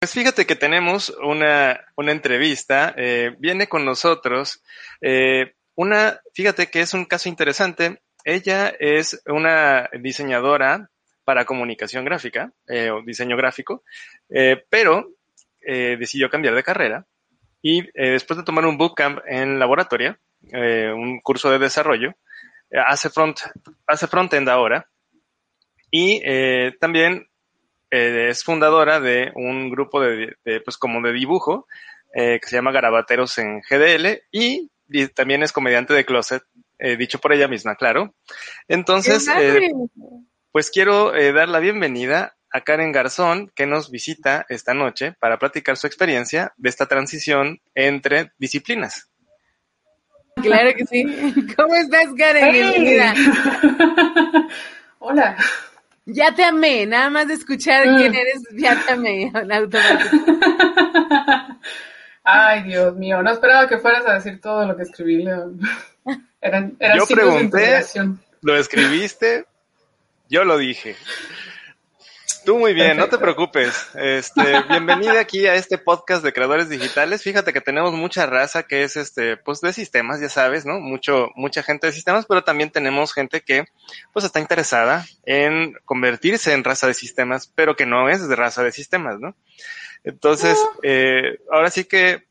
[0.00, 4.62] Pues fíjate que tenemos una, una entrevista, eh, viene con nosotros
[5.02, 10.88] eh, una, fíjate que es un caso interesante, ella es una diseñadora
[11.24, 13.84] para comunicación gráfica eh, o diseño gráfico,
[14.30, 15.10] eh, pero
[15.60, 17.04] eh, decidió cambiar de carrera
[17.60, 20.16] y eh, después de tomar un bootcamp en laboratorio,
[20.50, 22.14] un curso de desarrollo,
[22.86, 23.40] hace front,
[23.86, 24.88] hace frontend ahora
[25.90, 26.22] y
[26.78, 27.29] también
[27.90, 31.66] eh, es fundadora de un grupo de, de, pues como de dibujo
[32.14, 36.42] eh, que se llama Garabateros en GDL y, y también es comediante de closet,
[36.78, 38.14] eh, dicho por ella misma, claro.
[38.68, 39.70] Entonces, eh,
[40.50, 45.38] pues quiero eh, dar la bienvenida a Karen Garzón, que nos visita esta noche para
[45.38, 49.08] platicar su experiencia de esta transición entre disciplinas.
[50.42, 51.04] Claro que sí.
[51.56, 52.52] ¿Cómo estás, Karen?
[52.52, 53.14] Bienvenida.
[54.98, 55.36] Hola.
[56.12, 57.96] Ya te amé, nada más de escuchar Mm.
[57.96, 59.22] quién eres, ya te amé.
[59.34, 60.16] en automático.
[62.22, 65.60] Ay, Dios mío, no esperaba que fueras a decir todo lo que escribí, León.
[66.42, 67.84] Eran, eran Yo de pregunté.
[68.42, 69.44] Lo escribiste,
[70.30, 70.96] yo lo dije.
[72.44, 73.88] Tú muy bien, no te preocupes.
[73.94, 77.22] Este, bienvenida aquí a este podcast de creadores digitales.
[77.22, 80.80] Fíjate que tenemos mucha raza que es este, pues de sistemas, ya sabes, ¿no?
[80.80, 83.66] Mucho, mucha gente de sistemas, pero también tenemos gente que,
[84.12, 88.62] pues está interesada en convertirse en raza de sistemas, pero que no es de raza
[88.62, 89.36] de sistemas, ¿no?
[90.02, 92.26] Entonces, eh, ahora sí que,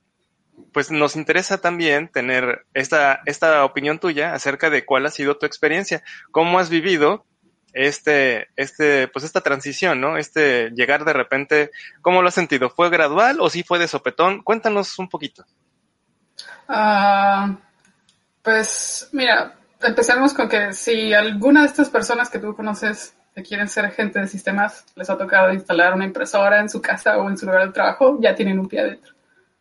[0.73, 5.45] pues nos interesa también tener esta, esta opinión tuya acerca de cuál ha sido tu
[5.45, 7.25] experiencia, cómo has vivido
[7.74, 10.18] este, este, pues esta transición, ¿no?
[10.18, 11.72] Este llegar de repente,
[12.02, 12.69] ¿cómo lo has sentido?
[12.69, 14.44] ¿Fue gradual o sí fue de sopetón?
[14.44, 15.46] Cuéntanos un poquito.
[16.68, 17.56] Ah,
[18.41, 23.68] pues mira, empecemos con que si alguna de estas personas que tú conoces que quieren
[23.68, 27.38] ser gente de sistemas les ha tocado instalar una impresora en su casa o en
[27.38, 29.13] su lugar de trabajo, ya tienen un pie adentro.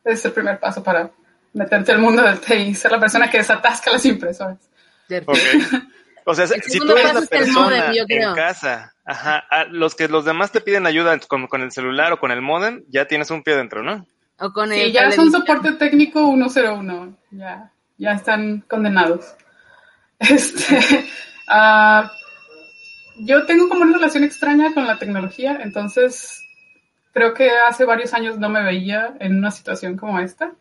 [0.05, 1.11] Ese es el primer paso para
[1.53, 4.59] meterte al mundo del TI, ser la persona que desatasca las impresoras.
[5.07, 5.77] Perfecto.
[6.31, 8.31] O sea, El si tú eres la persona creo.
[8.31, 12.13] en casa, ajá, a los que los demás te piden ayuda con, con el celular
[12.13, 14.07] o con el modem, ya tienes un pie dentro, ¿no?
[14.39, 15.33] O con Sí, el ya es un televisión.
[15.33, 19.35] soporte técnico 101, ya, ya están condenados.
[20.21, 21.07] Este,
[21.49, 22.13] ah,
[23.17, 26.41] yo tengo como una relación extraña con la tecnología, entonces
[27.13, 30.53] creo que hace varios años no me veía en una situación como esta,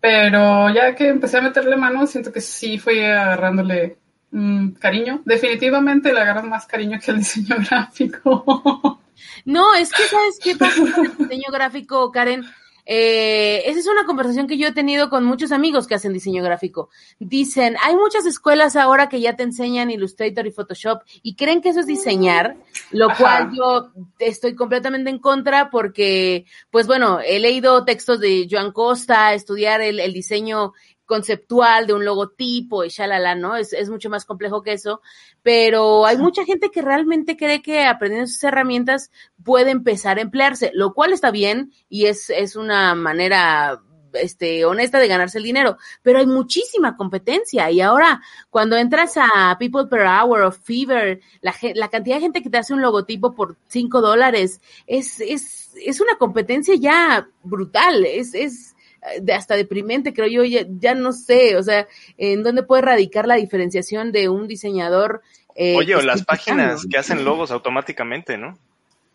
[0.00, 3.98] pero ya que empecé a meterle mano, siento que sí fui agarrándole
[4.30, 5.22] mm, cariño.
[5.24, 9.00] Definitivamente le agarran más cariño que el diseño gráfico.
[9.44, 12.44] No, es que ¿sabes qué pasa con el diseño gráfico, Karen?
[12.92, 16.42] Eh, esa es una conversación que yo he tenido con muchos amigos que hacen diseño
[16.42, 16.88] gráfico.
[17.20, 21.68] Dicen, hay muchas escuelas ahora que ya te enseñan Illustrator y Photoshop y creen que
[21.68, 22.56] eso es diseñar,
[22.90, 23.22] lo Ajá.
[23.22, 29.34] cual yo estoy completamente en contra porque, pues bueno, he leído textos de Joan Costa,
[29.34, 30.72] estudiar el, el diseño
[31.10, 33.56] conceptual de un logotipo y shalala, ¿no?
[33.56, 35.02] Es, es mucho más complejo que eso,
[35.42, 39.10] pero hay mucha gente que realmente cree que aprendiendo esas herramientas
[39.42, 43.82] puede empezar a emplearse, lo cual está bien y es, es una manera
[44.12, 49.56] este, honesta de ganarse el dinero, pero hay muchísima competencia y ahora cuando entras a
[49.58, 53.34] People Per Hour o Fever, la, la cantidad de gente que te hace un logotipo
[53.34, 58.76] por cinco dólares es, es, es una competencia ya brutal, es, es
[59.20, 61.86] de hasta deprimente, creo yo, ya, ya no sé, o sea,
[62.18, 65.22] en dónde puede radicar la diferenciación de un diseñador.
[65.56, 68.58] eh, Oye, o que las páginas que hacen logos automáticamente, ¿no?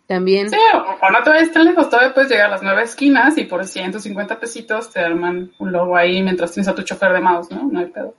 [0.07, 0.49] También.
[0.51, 3.37] Sí, o, o no te vayas tan lejos, todavía puedes llegar a las nueve esquinas
[3.37, 7.21] y por 150 pesitos te arman un logo ahí mientras tienes a tu chofer de
[7.21, 7.63] mouse, ¿no?
[7.71, 8.13] No hay pedo.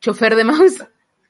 [0.00, 0.84] Chofer de mouse.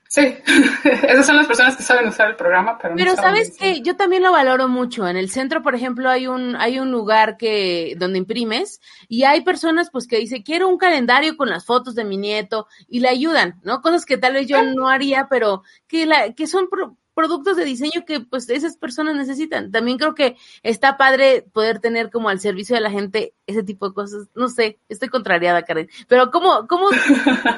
[0.08, 0.36] Sí,
[0.84, 3.80] esas son las personas que saben usar el programa, pero, Pero no saben sabes que
[3.82, 5.06] yo también lo valoro mucho.
[5.08, 9.42] En el centro, por ejemplo, hay un hay un lugar que donde imprimes y hay
[9.42, 13.08] personas pues que dicen quiero un calendario con las fotos de mi nieto y le
[13.08, 13.80] ayudan, ¿no?
[13.82, 17.64] Cosas que tal vez yo no haría, pero que la que son pro- productos de
[17.64, 19.72] diseño que pues esas personas necesitan.
[19.72, 23.88] También creo que está padre poder tener como al servicio de la gente ese tipo
[23.88, 24.28] de cosas.
[24.34, 25.88] No sé, estoy contrariada, Karen.
[26.06, 26.88] Pero cómo cómo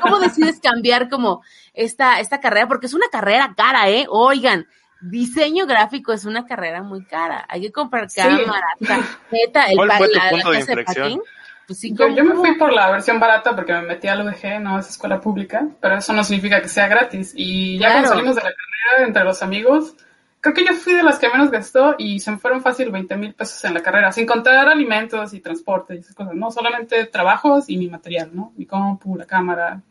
[0.01, 1.43] cómo decides cambiar como
[1.75, 4.07] esta esta carrera porque es una carrera cara, ¿eh?
[4.09, 4.67] Oigan,
[5.01, 7.45] diseño gráfico es una carrera muy cara.
[7.49, 8.21] Hay que comprar Sí.
[8.21, 11.05] cámara, tarjeta, el ¿Cuál fue tu la- la punto de casa inflexión?
[11.05, 11.23] packing.
[11.69, 14.59] Pues sí, Yo, yo me fui por la versión barata porque me metí al UDG,
[14.61, 17.35] no a esa escuela pública, pero eso no significa que sea gratis.
[17.37, 17.93] Y ya Claro.
[17.93, 19.95] cuando salimos de la carrera entre los amigos,
[20.41, 23.15] creo que yo fui de las que menos gastó y se me fueron fácil 20
[23.19, 27.05] mil pesos en la carrera, sin contar alimentos y transporte y esas cosas, no solamente
[27.05, 28.53] trabajos y mi material, ¿no?
[28.57, 29.83] Mi compu, la cámara,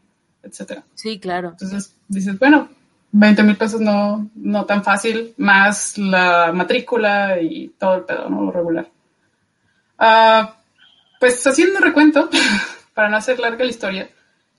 [0.42, 0.84] etcétera.
[0.96, 1.50] Sí, claro.
[1.50, 2.70] Entonces dices, bueno,
[3.12, 8.42] 20 mil pesos no, no tan fácil, más la matrícula y todo el pedo, ¿no?
[8.46, 8.88] Lo regular.
[10.00, 10.57] Ah,
[11.20, 12.30] pues haciendo recuento,
[12.94, 14.10] para no hacer larga la historia,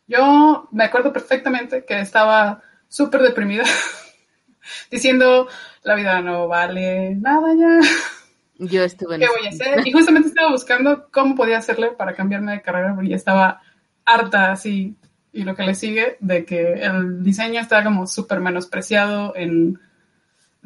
[0.06, 3.64] yo me acuerdo perfectamente que estaba súper deprimida,
[4.90, 5.48] diciendo,
[5.82, 7.80] la vida no vale nada ya,
[8.58, 9.86] Yo estuve en ¿qué voy a hacer?
[9.86, 13.60] Y justamente estaba buscando cómo podía hacerle para cambiarme de carrera, porque ya estaba
[14.04, 14.96] harta así,
[15.32, 19.78] y lo que le sigue, de que el diseño está como súper menospreciado en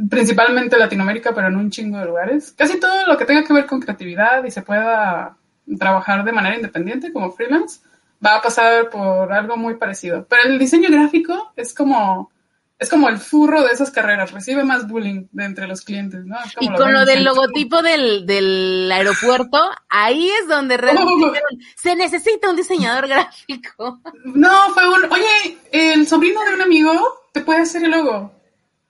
[0.08, 2.52] principalmente Latinoamérica, pero en un chingo de lugares.
[2.52, 5.36] Casi todo lo que tenga que ver con creatividad y se pueda
[5.78, 7.80] trabajar de manera independiente como freelance,
[8.24, 10.26] va a pasar por algo muy parecido.
[10.28, 12.30] Pero el diseño gráfico es como,
[12.78, 16.36] es como el furro de esas carreras, recibe más bullying de entre los clientes, ¿no?
[16.56, 21.56] Como Y con lo del logotipo del, del aeropuerto, ahí es donde realmente Oh.
[21.76, 24.00] se necesita un diseñador gráfico.
[24.24, 26.92] No, fue un, oye, el sobrino de un amigo
[27.32, 28.32] te puede hacer el logo.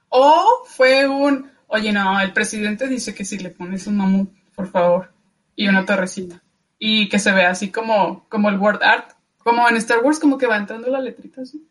[0.09, 4.71] O fue un, oye, no, el presidente dice que si le pones un mamut, por
[4.71, 5.11] favor,
[5.57, 6.43] y una torrecita.
[6.85, 10.37] Y que se vea así como, como el word art, como en Star Wars, como
[10.37, 11.65] que va entrando la letrita así.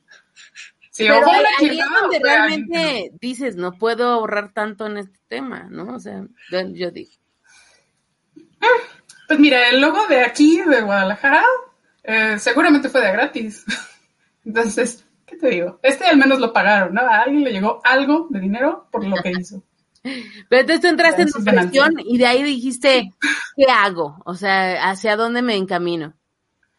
[0.90, 2.26] Sí, Pero o fue ahí, es donde o que no.
[2.26, 5.96] realmente dices, no puedo ahorrar tanto en este tema, ¿no?
[5.96, 7.12] O sea, yo digo.
[9.28, 11.44] Pues mira, el logo de aquí, de Guadalajara,
[12.04, 13.66] eh, seguramente fue de gratis.
[14.46, 15.78] Entonces, ¿qué te digo?
[15.84, 17.02] Este al menos lo pagaron, ¿no?
[17.02, 19.62] A alguien le llegó algo de dinero por lo que hizo.
[20.04, 21.84] Pero entonces tú entraste en es ganancia.
[21.84, 23.14] depresión y de ahí dijiste,
[23.56, 24.22] ¿qué hago?
[24.26, 26.16] O sea, ¿hacia dónde me encamino?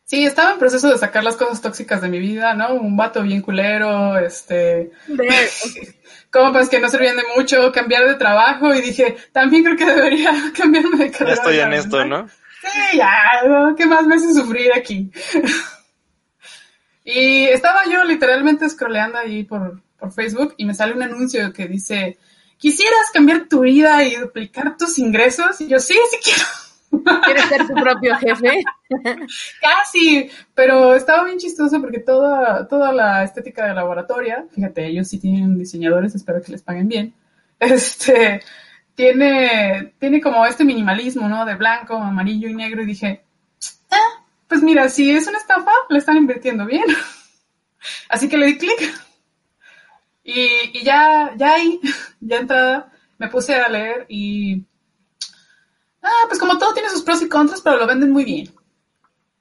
[0.05, 2.75] Sí, estaba en proceso de sacar las cosas tóxicas de mi vida, ¿no?
[2.75, 4.93] Un vato bien culero, este,
[6.31, 10.33] compas que no servían de mucho, cambiar de trabajo y dije, también creo que debería
[10.57, 11.33] cambiarme de Ya carrera.
[11.33, 12.29] estoy en ya, esto, ¿no?
[12.61, 13.13] Sí, ya,
[13.47, 13.75] ¿no?
[13.77, 15.11] ¿qué más me hace sufrir aquí?
[17.05, 21.67] y estaba yo literalmente scrolleando ahí por, por Facebook y me sale un anuncio que
[21.67, 22.19] dice,
[22.63, 25.61] ¿quisieras cambiar tu vida y duplicar tus ingresos?
[25.61, 27.21] Y yo, sí, sí quiero.
[27.25, 28.63] ¿Quieres ser tu propio jefe?
[29.61, 35.19] Casi, pero estaba bien chistoso porque toda, toda la estética de laboratorio, fíjate, ellos sí
[35.19, 37.15] tienen diseñadores, espero que les paguen bien,
[37.59, 38.43] este,
[38.95, 41.45] tiene, tiene como este minimalismo, ¿no?
[41.45, 43.25] De blanco, amarillo y negro y dije,
[43.91, 46.85] ah, pues mira, si es una estafa, le están invirtiendo bien.
[48.09, 49.12] Así que le di clic.
[50.25, 51.81] Y, y ya, ya ahí,
[52.21, 54.63] ya entrada, me puse a leer y,
[56.03, 58.53] ah, pues como todo tiene sus pros y contras, pero lo venden muy bien.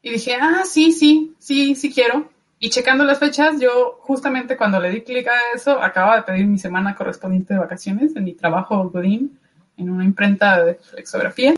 [0.01, 2.29] Y dije, ah, sí, sí, sí, sí quiero.
[2.59, 6.45] Y checando las fechas, yo justamente cuando le di clic a eso, acababa de pedir
[6.45, 9.39] mi semana correspondiente de vacaciones en mi trabajo Godín,
[9.77, 11.55] en una imprenta de flexografía.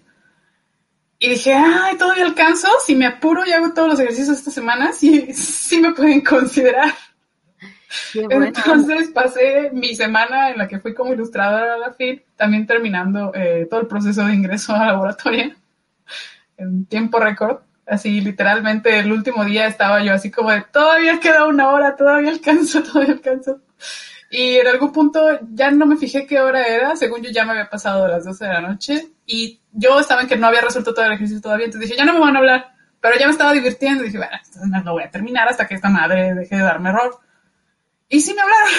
[1.19, 4.91] Y dije, ay, todavía alcanzo, si me apuro y hago todos los ejercicios esta semana,
[4.93, 6.93] sí, sí me pueden considerar.
[8.13, 8.45] Bueno.
[8.45, 13.31] Entonces pasé mi semana en la que fui como ilustradora a la FIL, también terminando
[13.33, 15.53] eh, todo el proceso de ingreso al laboratorio
[16.57, 17.59] en tiempo récord.
[17.85, 22.29] Así literalmente el último día estaba yo así como de todavía queda una hora, todavía
[22.29, 23.61] alcanzo, todavía alcanzo.
[24.31, 27.51] Y en algún punto ya no me fijé qué hora era, según yo ya me
[27.51, 30.93] había pasado las 12 de la noche y yo estaba en que no había resuelto
[30.93, 33.33] todo el ejercicio todavía, entonces dije, ya no me van a hablar, pero ya me
[33.33, 34.31] estaba divirtiendo y dije, bueno,
[34.65, 37.19] no lo voy a terminar hasta que esta madre deje de darme error.
[38.13, 38.69] Y sí me hablaron.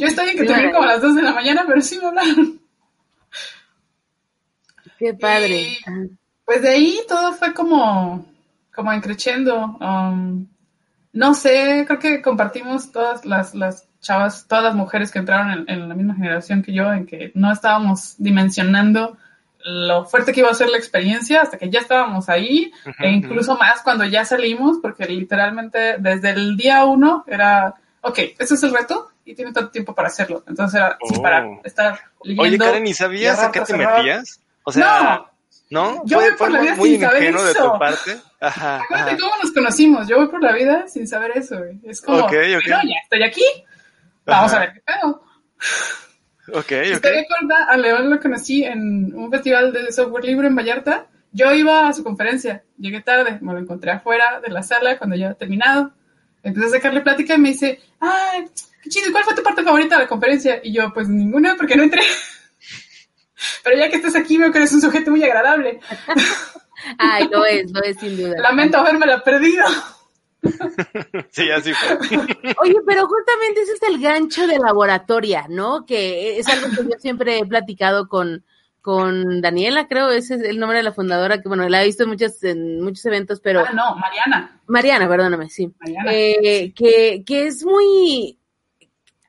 [0.00, 2.06] Yo estoy en que terminé como a las 2 de la mañana, pero sí me
[2.06, 2.60] hablaron.
[5.00, 5.62] Qué padre.
[5.62, 5.78] Y,
[6.44, 8.24] pues de ahí todo fue como,
[8.72, 9.76] como encrechendo.
[9.80, 10.46] Um,
[11.12, 15.64] no sé, creo que compartimos todas las, las chavas, todas las mujeres que entraron en,
[15.68, 19.18] en la misma generación que yo, en que no estábamos dimensionando
[19.64, 23.56] lo fuerte que iba a ser la experiencia hasta que ya estábamos ahí, e incluso
[23.56, 28.72] más cuando ya salimos, porque literalmente desde el día uno era ok, este es el
[28.72, 30.44] reto y tiene tanto tiempo para hacerlo.
[30.46, 31.22] Entonces era así Oh.
[31.22, 32.42] para estar leyendo.
[32.42, 33.98] Oye, Karen, ¿y sabías a qué te cerrado.
[33.98, 34.40] metías?
[34.64, 35.24] O sea,
[35.70, 36.02] ¿no?
[36.06, 37.72] Yo voy por la vida muy sin saber ingenuo de eso.
[37.72, 38.16] tu parte.
[38.40, 39.20] Ajá, Acuérdate ajá.
[39.20, 40.08] cómo nos conocimos.
[40.08, 41.78] Yo voy por la vida sin saber eso, güey.
[41.84, 42.32] Es como, Ok, ok.
[42.32, 43.42] bueno, ya estoy aquí.
[44.24, 44.56] Vamos Ajá.
[44.56, 45.22] a ver qué pedo.
[46.50, 46.94] Ok, ok.
[46.94, 51.06] Usted recuerda, a León lo conocí en un festival de software libre en Vallarta.
[51.32, 55.14] Yo iba a su conferencia, llegué tarde, me lo encontré afuera de la sala cuando
[55.16, 55.92] ya había terminado.
[56.42, 58.46] Empecé a sacarle plática y me dice, ay,
[58.82, 60.60] qué chido, ¿cuál fue tu parte favorita de la conferencia?
[60.62, 62.02] Y yo, pues ninguna, porque no entré.
[63.64, 65.80] Pero ya que estás aquí, veo que eres un sujeto muy agradable.
[66.98, 68.36] Ay, lo es, lo es sin duda.
[68.40, 69.64] Lamento habérmela perdido.
[71.30, 71.98] Sí, así fue.
[72.62, 75.84] Oye, pero justamente ese es el gancho de laboratoria, ¿no?
[75.84, 78.44] Que es algo que yo siempre he platicado con,
[78.80, 82.04] con Daniela, creo, ese es el nombre de la fundadora, que bueno, la he visto
[82.04, 84.60] en muchos, en muchos eventos, pero Ah, no, Mariana.
[84.66, 85.70] Mariana, perdóname, sí.
[85.80, 86.10] Mariana.
[86.12, 88.37] Eh, que, que es muy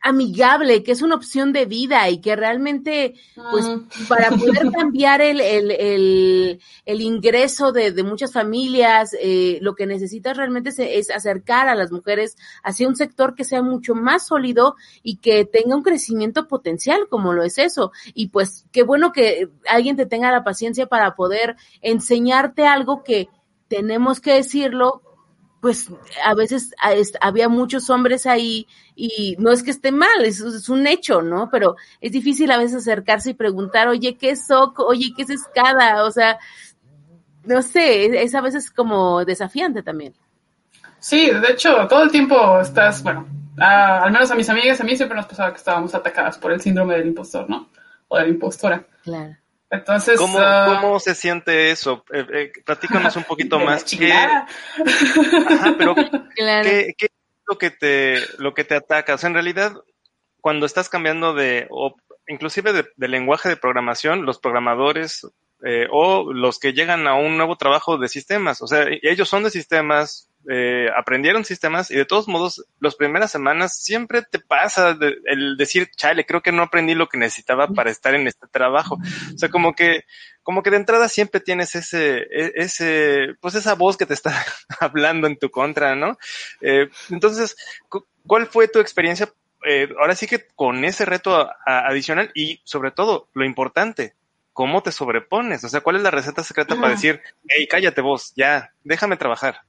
[0.02, 3.16] amigable, que es una opción de vida y que realmente,
[3.52, 4.08] pues, Mm.
[4.08, 4.30] para
[4.64, 10.38] poder cambiar el, el, el, el ingreso de, de muchas familias, eh, lo que necesitas
[10.38, 14.76] realmente es, es acercar a las mujeres hacia un sector que sea mucho más sólido
[15.04, 17.92] y que tenga un crecimiento potencial, como lo es eso.
[18.14, 23.28] Y pues, qué bueno que alguien te tenga la paciencia para poder enseñarte algo que
[23.68, 25.02] tenemos que decirlo,
[25.62, 25.90] pues
[26.26, 30.40] a veces a- es- había muchos hombres ahí y no es que esté mal, es,
[30.40, 31.50] es un hecho, ¿no?
[31.52, 34.80] Pero es difícil a veces acercarse y preguntar, oye, ¿qué es SOC?
[34.80, 36.04] Oye, ¿qué es escada?
[36.06, 36.38] O sea,
[37.44, 40.14] no sé, es, es a veces como desafiante también.
[41.00, 43.26] Sí, de hecho, todo el tiempo estás, bueno,
[43.58, 46.52] a- al menos a mis amigas, a mí siempre nos pasaba que estábamos atacadas por
[46.52, 47.70] el síndrome del impostor, ¿no?
[48.10, 48.86] O de la impostora.
[49.04, 49.36] Claro.
[49.72, 52.04] Entonces, ¿Cómo, ah, ¿Cómo se siente eso?
[52.12, 53.84] Eh, eh, platícanos un poquito más.
[53.84, 54.48] ¿Qué, ajá,
[55.78, 55.96] pero
[56.36, 56.64] Claro.
[56.70, 57.12] ¿qué, qué es
[57.48, 59.14] lo que te, lo que te ataca?
[59.14, 59.74] O sea, en realidad,
[60.42, 61.96] cuando estás cambiando de, o
[62.28, 65.28] inclusive de, de lenguaje de programación, los programadores
[65.64, 69.44] eh, o los que llegan a un nuevo trabajo de sistemas, o sea, ellos son
[69.44, 74.94] de sistemas, eh, aprendieron sistemas y de todos modos, las primeras semanas siempre te pasa
[74.94, 78.48] de- el decir, chale, creo que no aprendí lo que necesitaba para estar en este
[78.48, 78.96] trabajo.
[79.34, 80.06] O sea, como que,
[80.44, 84.32] como que de entrada siempre tienes ese, e- ese, pues esa voz que te está
[84.80, 86.18] hablando en tu contra, ¿no?
[86.62, 87.56] Eh, entonces,
[87.90, 89.30] cu- ¿cuál fue tu experiencia?
[89.68, 94.14] eh, ahora sí que con ese reto a- a- adicional y sobre todo, lo importante,
[94.54, 95.66] ¿cómo te sobrepones?
[95.66, 99.62] O sea, ¿cuál es la receta secreta para decir, hey, cállate vos, ya, déjame trabajar?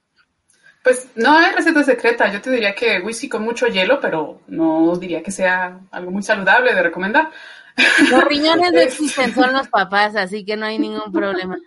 [0.83, 2.33] Pues no hay receta secreta.
[2.33, 6.23] Yo te diría que whisky con mucho hielo, pero no diría que sea algo muy
[6.23, 7.31] saludable de recomendar.
[8.11, 11.59] Los riñones no existen, son los papás, así que no hay ningún problema.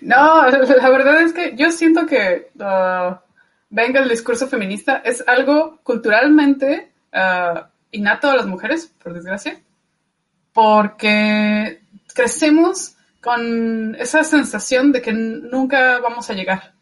[0.00, 3.22] No, la verdad es que yo siento que ah,
[3.70, 9.60] venga el discurso feminista es algo culturalmente ah, innato a las mujeres, por desgracia,
[10.52, 11.80] porque
[12.14, 16.75] crecemos con esa sensación de que nunca vamos a llegar.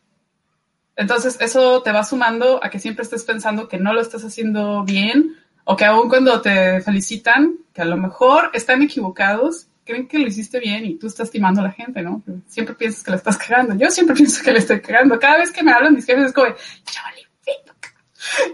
[0.96, 4.84] Entonces eso te va sumando a que siempre estés pensando que no lo estás haciendo
[4.84, 10.18] bien o que aun cuando te felicitan, que a lo mejor están equivocados, creen que
[10.18, 12.22] lo hiciste bien y tú estás timando a la gente, ¿no?
[12.46, 13.74] Siempre piensas que la estás cagando.
[13.74, 15.18] Yo siempre pienso que le estoy cagando.
[15.18, 17.74] Cada vez que me hablan mis jefes es como, ya vale, pito".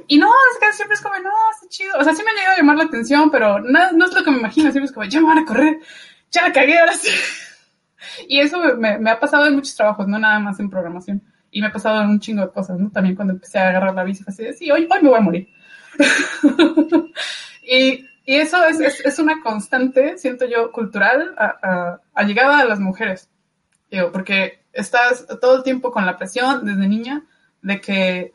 [0.08, 0.32] Y no,
[0.72, 1.94] siempre es como, no, está chido.
[1.98, 4.24] O sea, sí me ha llegado a llamar la atención, pero no, no es lo
[4.24, 4.70] que me imagino.
[4.70, 5.78] Siempre es como, ya me van a correr,
[6.30, 7.10] ya la cagué, ahora sí.
[8.28, 11.22] Y eso me ha pasado en muchos trabajos, no nada más en programación.
[11.50, 12.90] Y me ha pasado un chingo de cosas, ¿no?
[12.90, 15.22] También cuando empecé a agarrar la bici, así de, sí, hoy, hoy me voy a
[15.22, 15.48] morir.
[17.62, 22.60] y, y eso es, es, es una constante, siento yo, cultural a, a, a llegada
[22.60, 23.28] a las mujeres.
[23.90, 27.24] Digo, porque estás todo el tiempo con la presión desde niña
[27.62, 28.32] de que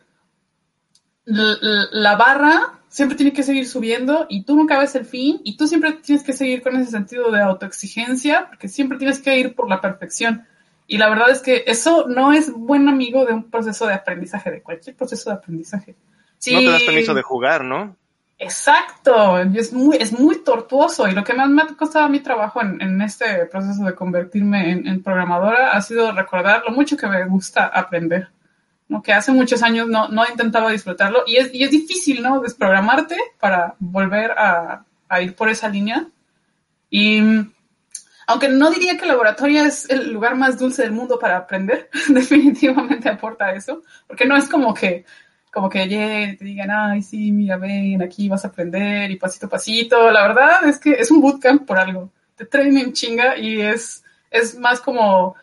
[1.25, 5.67] la barra siempre tiene que seguir subiendo y tú nunca ves el fin y tú
[5.67, 9.67] siempre tienes que seguir con ese sentido de autoexigencia porque siempre tienes que ir por
[9.67, 10.45] la perfección.
[10.87, 14.51] Y la verdad es que eso no es buen amigo de un proceso de aprendizaje,
[14.51, 15.95] de cualquier proceso de aprendizaje.
[16.51, 17.95] No te das permiso de jugar, ¿no?
[18.37, 22.61] Exacto, es muy, es muy tortuoso y lo que más me ha costado mi trabajo
[22.61, 27.07] en, en este proceso de convertirme en, en programadora ha sido recordar lo mucho que
[27.07, 28.27] me gusta aprender,
[28.89, 29.01] ¿no?
[29.01, 32.41] que hace muchos años no, no intentaba disfrutarlo y es, y es difícil ¿no?
[32.41, 36.05] desprogramarte para volver a, a ir por esa línea.
[36.89, 37.21] Y
[38.27, 41.89] aunque no diría que el laboratorio es el lugar más dulce del mundo para aprender,
[42.09, 45.05] definitivamente aporta eso, porque no es como que
[45.55, 49.49] como que te digan, ay, sí, mira, ven, aquí vas a aprender y pasito a
[49.49, 50.11] pasito.
[50.11, 52.11] La verdad es que es un bootcamp por algo.
[52.35, 55.33] Te traen en chinga y es, es más como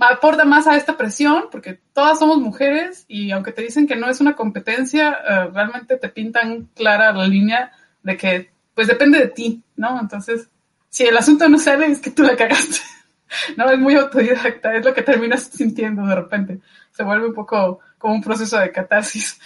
[0.00, 4.10] aporta más a esta presión, porque todas somos mujeres y aunque te dicen que no
[4.10, 7.70] es una competencia, eh, realmente te pintan clara la línea
[8.02, 10.00] de que pues depende de ti, ¿no?
[10.00, 10.48] Entonces,
[10.92, 12.80] si el asunto no sale, es que tú la cagaste.
[13.56, 16.60] no, es muy autodidacta, es lo que terminas sintiendo de repente.
[16.90, 19.40] Se vuelve un poco como un proceso de catarsis.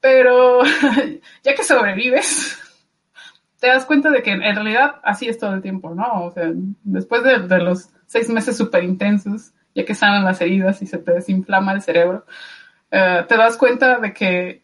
[0.00, 0.62] Pero
[1.42, 2.60] ya que sobrevives,
[3.58, 6.26] te das cuenta de que en realidad así es todo el tiempo, ¿no?
[6.26, 6.48] O sea,
[6.84, 11.10] después de, los seis meses súper intensos, ya que sanan las heridas y se te
[11.10, 12.24] desinflama el cerebro,
[12.92, 14.62] eh, te das cuenta de que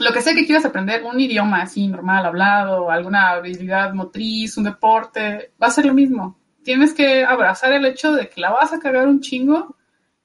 [0.00, 4.64] lo que sea que quieras aprender, un idioma así normal, hablado, alguna habilidad motriz, un
[4.64, 6.38] deporte, va a ser lo mismo.
[6.62, 9.76] Tienes que abrazar el hecho de que la vas a cagar un chingo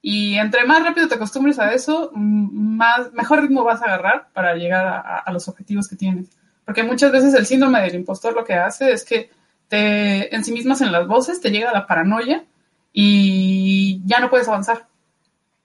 [0.02, 4.56] y entre más rápido te acostumbres a eso, más, mejor ritmo vas a agarrar para
[4.56, 4.86] llegar
[5.26, 6.30] a, los objetivos que tienes.
[6.64, 9.30] Porque muchas veces el síndrome del impostor lo que hace es que
[9.68, 12.46] te en sí mismas en las voces, te llega la paranoia
[12.94, 14.88] y ya no puedes avanzar.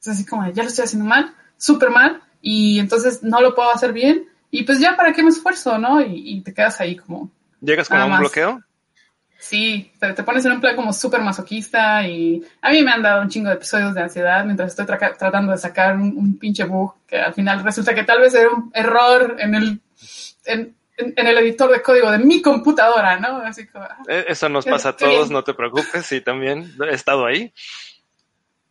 [0.01, 3.73] Es así como, ya lo estoy haciendo mal, súper mal, y entonces no lo puedo
[3.73, 6.01] hacer bien, y pues ya, ¿para qué me esfuerzo, no?
[6.03, 7.31] Y, y te quedas ahí como...
[7.61, 8.63] ¿Llegas con un bloqueo?
[9.39, 13.03] Sí, te, te, pones en un plan como súper masoquista y a mí me han
[13.03, 16.39] dado un chingo de episodios de ansiedad mientras estoy tra tratando de sacar un, un,
[16.39, 19.81] pinche bug que al final resulta que tal vez era un error en el,
[20.45, 23.39] en, en, el editor de código de mi computadora, ¿no?
[23.39, 26.95] Así como, ah, eh, Eso nos pasa a todos, no te preocupes, sí, también he
[26.95, 27.53] estado ahí.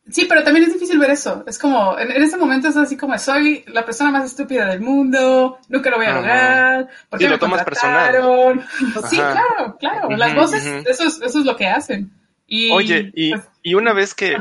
[0.09, 1.43] Sí, pero también es difícil ver eso.
[1.47, 4.81] Es como, en, en ese momento es así como, soy la persona más estúpida del
[4.81, 6.89] mundo, nunca lo voy a lograr.
[7.09, 8.65] ¿por y lo tomas personal.
[9.09, 10.09] Sí, claro, claro.
[10.09, 12.11] Las voces, eso, es, eso es lo que hacen.
[12.47, 14.37] Y, Oye, y, pues, y una vez que,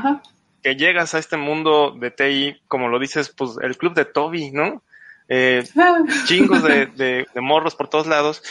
[0.62, 4.50] que llegas a este mundo de TI, como lo dices, pues el club de Toby,
[4.50, 4.82] ¿no?
[5.28, 5.62] Eh,
[6.26, 8.42] chingos de, de, de, morros por todos lados.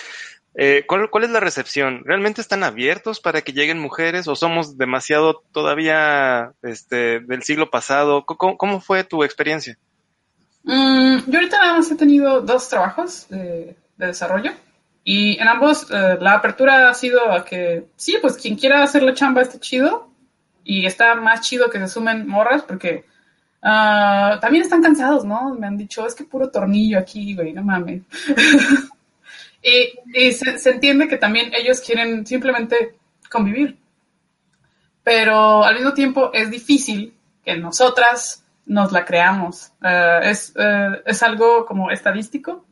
[0.55, 2.03] Eh, ¿cuál, ¿Cuál es la recepción?
[2.05, 8.25] ¿Realmente están abiertos para que lleguen mujeres o somos demasiado todavía este, del siglo pasado?
[8.25, 9.77] ¿Cómo, fue tu experiencia?
[10.63, 14.51] Mm, yo ahorita nada he tenido dos trabajos de, de desarrollo
[15.03, 19.03] y en ambos eh, la apertura ha sido a que sí, pues quien quiera hacer
[19.03, 20.10] la chamba está chido
[20.63, 23.05] y está más chido que se sumen morras porque
[23.64, 25.53] Uh, también están cansados, ¿no?
[25.53, 28.01] Me han dicho, es que puro tornillo aquí, güey, no mames.
[29.61, 32.95] y, y se, se, entiende que también ellos quieren simplemente
[33.29, 33.77] convivir.
[35.03, 39.71] Pero al mismo tiempo es difícil que nosotras nos la creamos.
[39.81, 42.65] Uh, es, uh, es algo como estadístico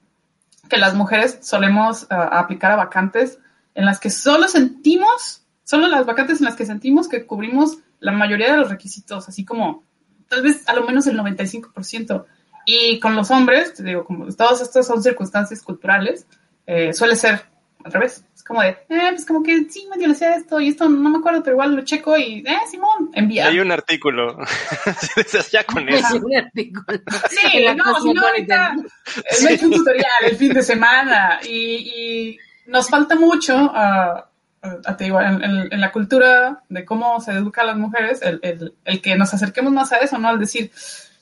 [0.69, 3.39] que las mujeres solemos aplicar a vacantes
[3.73, 8.11] en las que solo sentimos, solo las vacantes en las que sentimos que cubrimos la
[8.11, 9.83] mayoría de los requisitos, así como
[10.27, 12.25] tal vez a lo menos el 95%.
[12.65, 16.27] Y con los hombres, te digo, como todas estas son circunstancias culturales,
[16.69, 17.41] eh, suele ser
[17.83, 18.23] al revés.
[18.35, 21.09] Es como de, eh, pues como que sí, medio le sé esto y esto no
[21.09, 23.47] me acuerdo, pero igual lo checo y, eh, Simón, envía.
[23.47, 24.37] Hay un artículo.
[25.51, 26.07] ya con eso.
[26.07, 26.99] Hay un artículo.
[27.29, 29.43] Sí, no, si no, ahorita sí.
[29.43, 34.95] me he hecho un tutorial el fin de semana y, y nos falta mucho uh,
[34.95, 38.39] te digo, en, en, en, la cultura de cómo se educa a las mujeres, el,
[38.43, 40.27] el, el, que nos acerquemos más a eso, ¿no?
[40.27, 40.69] Al decir,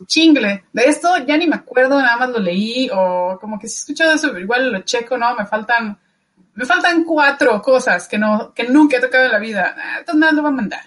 [0.06, 3.76] chingle, de esto ya ni me acuerdo, nada más lo leí, o como que si
[3.76, 5.36] he escuchado eso, igual lo checo, ¿no?
[5.36, 5.98] Me faltan,
[6.54, 9.76] me faltan cuatro cosas que no, que nunca he tocado en la vida.
[9.78, 10.86] Ah, entonces nada, lo voy a mandar.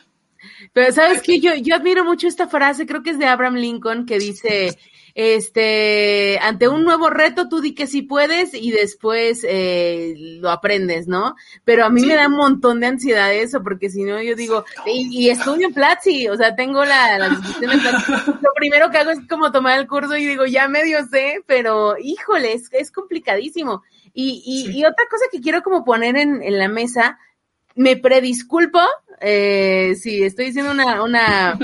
[0.73, 4.07] Pero sabes que yo, yo admiro mucho esta frase, creo que es de Abraham Lincoln,
[4.07, 4.79] que dice,
[5.14, 11.09] este, ante un nuevo reto, tú di que sí puedes y después eh, lo aprendes,
[11.09, 11.35] ¿no?
[11.64, 12.07] Pero a mí sí.
[12.07, 15.68] me da un montón de ansiedad eso, porque si no, yo digo, y, y, estudio
[15.68, 17.29] en Platzi, o sea, tengo la, la.
[17.61, 21.96] Lo primero que hago es como tomar el curso y digo, ya medio sé, pero
[21.99, 23.83] híjole, es, es complicadísimo.
[24.12, 24.79] Y, y, sí.
[24.79, 27.18] y, otra cosa que quiero como poner en, en la mesa,
[27.74, 28.80] me predisculpo
[29.22, 31.59] eh, sí, estoy diciendo una, una,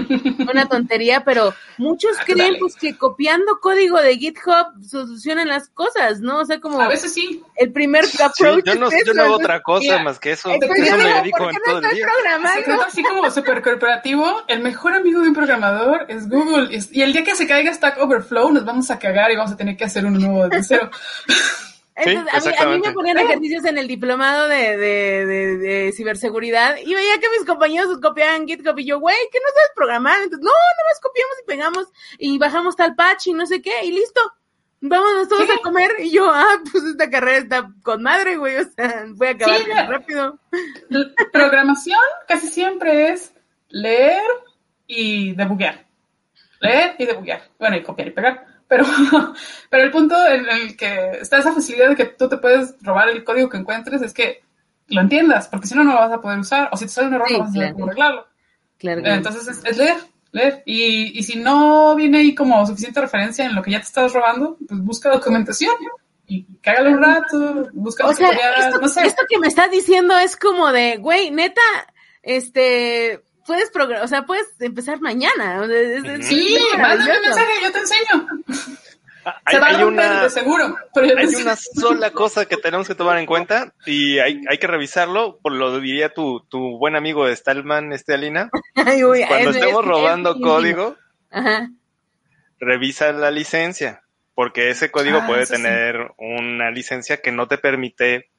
[0.51, 6.41] una tontería, pero muchos creen pues que copiando código de GitHub solucionan las cosas, ¿no?
[6.41, 7.43] O sea, como a veces sí.
[7.55, 8.65] El primer approach.
[8.65, 10.51] Sí, yo, no, yo no hago otra cosa Mira, más que eso.
[10.51, 12.07] Eso me dedico en todo el día.
[12.07, 12.83] Programando?
[12.83, 16.69] así como súper corporativo, el mejor amigo de un programador es Google.
[16.93, 19.57] Y el día que se caiga Stack Overflow, nos vamos a cagar y vamos a
[19.57, 20.91] tener que hacer uno nuevo desde cero.
[21.97, 25.57] Entonces, sí, a, mí, a, mí, me ponían ejercicios en el diplomado de, de, de,
[25.57, 29.71] de, ciberseguridad y veía que mis compañeros copiaban GitHub y yo, güey, que no sabes
[29.75, 30.23] programar.
[30.23, 31.87] Entonces, no, nada más copiamos y pegamos
[32.19, 34.21] y bajamos tal patch y no sé qué y listo.
[34.83, 35.53] Vámonos todos ¿Sí?
[35.53, 39.29] a comer y yo, ah, pues esta carrera está con madre, güey, o sea, voy
[39.29, 40.39] a acabar sí, rápido.
[41.33, 43.33] Programación casi siempre es
[43.69, 44.23] leer
[44.87, 45.87] y debuguear.
[46.61, 47.43] Leer y debuguear.
[47.59, 48.85] Bueno, y copiar y pegar pero,
[49.71, 53.09] pero el punto en el que está esa facilidad de que tú te puedes robar
[53.09, 54.43] el código que encuentres es que
[54.89, 57.09] lo entiendas, porque si no, no lo vas a poder usar, o si te sale
[57.09, 58.27] un error, sí, no vas a saber cómo arreglarlo.
[58.79, 59.17] Claro, claro.
[59.17, 59.97] Entonces, es, es, leer,
[60.33, 60.63] leer.
[60.65, 64.13] Y, y si no viene ahí como suficiente referencia en lo que ya te estás
[64.13, 65.75] robando, pues busca documentación
[66.29, 69.07] y cágalo un rato, busca O sea, esto, no sé.
[69.07, 71.63] esto que me estás diciendo es como de, güey, neta,
[72.23, 75.61] este, puedes programar, o sea, puedes empezar mañana.
[75.63, 78.29] o sea, es- es- Sí, mándame un mensaje, yo te enseño.
[79.29, 82.47] Ah, Se Hay, va a hay romper una, de seguro, pero hay una sola cosa
[82.47, 86.41] que tenemos que tomar en cuenta y hay, hay que revisarlo, por lo diría tu,
[86.49, 88.51] tu buen amigo de Stallman, este Alina.
[88.77, 90.97] Ay, Cuando es- estemos es- robando es- código,
[91.31, 91.71] Ajá.
[92.61, 94.03] revisa la licencia,
[94.35, 95.55] porque ese código Ah, puede sí.
[95.55, 98.31] tener una licencia que no te permite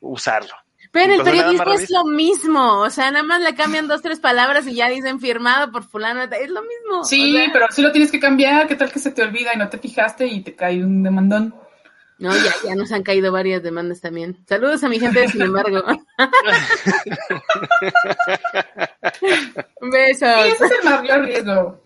[0.00, 0.54] usarlo.
[0.96, 4.66] Pero el periodismo es lo mismo, o sea, nada más le cambian dos, tres palabras
[4.66, 7.04] y ya dicen firmado por fulano, es lo mismo.
[7.04, 8.66] Sí, o sea, pero sí lo tienes que cambiar.
[8.66, 11.54] ¿Qué tal que se te olvida y no te fijaste y te cae un demandón?
[12.18, 14.38] No, ya, ya nos han caído varias demandas también.
[14.48, 15.82] Saludos a mi gente, de sin embargo.
[19.20, 19.36] Sí,
[19.80, 20.28] Besos.
[20.46, 21.85] ese es el mayor riesgo.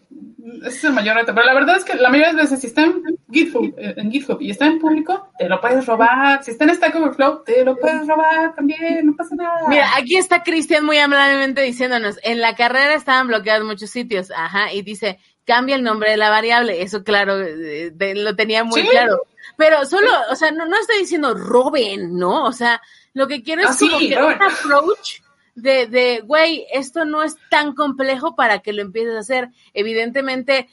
[0.63, 1.35] Ese es el mayor reto.
[1.35, 3.95] Pero la verdad es que la mayoría de las veces, si está en GitHub, eh,
[3.97, 6.43] en GitHub y está en público, te lo puedes robar.
[6.45, 9.07] Si está en Stack Overflow, te lo puedes robar también.
[9.07, 9.69] No pasa nada.
[9.69, 14.73] Mira, aquí está Cristian muy amablemente diciéndonos, en la carrera estaban bloqueados muchos sitios, ajá,
[14.73, 18.83] y dice, cambia el nombre de la variable, eso claro, eh, de- lo tenía muy
[18.83, 18.89] Sí.
[18.89, 19.23] claro.
[19.57, 22.45] Pero solo, o sea, no, no estoy diciendo roben, ¿no?
[22.45, 22.81] O sea,
[23.15, 24.37] lo que quiero es Ah, sí, como que roben.
[24.37, 25.21] un approach
[25.63, 29.51] de, de, güey, esto no es tan complejo para que lo empieces a hacer.
[29.75, 30.69] Evidentemente,